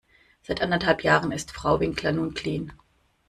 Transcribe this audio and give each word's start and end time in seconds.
Seit 0.41 0.63
anderthalb 0.63 1.03
Jahren 1.03 1.31
ist 1.31 1.51
Frau 1.51 1.79
Winkler 1.79 2.11
nun 2.11 2.33
clean. 2.33 2.73